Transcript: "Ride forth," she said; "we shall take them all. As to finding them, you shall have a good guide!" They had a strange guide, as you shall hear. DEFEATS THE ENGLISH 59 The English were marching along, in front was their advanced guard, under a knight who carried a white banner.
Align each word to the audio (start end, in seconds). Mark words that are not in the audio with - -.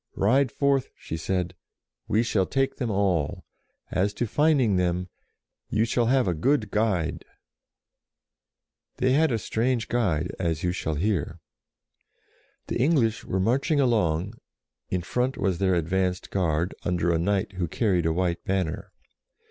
"Ride 0.15 0.51
forth," 0.51 0.89
she 0.95 1.15
said; 1.15 1.53
"we 2.07 2.23
shall 2.23 2.47
take 2.47 2.77
them 2.77 2.89
all. 2.89 3.45
As 3.91 4.15
to 4.15 4.25
finding 4.25 4.75
them, 4.75 5.09
you 5.69 5.85
shall 5.85 6.07
have 6.07 6.27
a 6.27 6.33
good 6.33 6.71
guide!" 6.71 7.23
They 8.97 9.11
had 9.13 9.31
a 9.31 9.37
strange 9.37 9.89
guide, 9.89 10.33
as 10.39 10.63
you 10.63 10.71
shall 10.71 10.95
hear. 10.95 11.39
DEFEATS 12.65 12.65
THE 12.65 12.77
ENGLISH 12.77 12.77
59 12.77 12.77
The 12.79 12.83
English 12.83 13.25
were 13.25 13.39
marching 13.39 13.79
along, 13.79 14.33
in 14.89 15.01
front 15.03 15.37
was 15.37 15.59
their 15.59 15.75
advanced 15.75 16.31
guard, 16.31 16.73
under 16.83 17.11
a 17.11 17.19
knight 17.19 17.51
who 17.51 17.67
carried 17.67 18.07
a 18.07 18.11
white 18.11 18.43
banner. 18.43 18.91